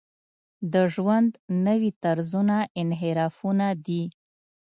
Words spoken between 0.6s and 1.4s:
د ژوند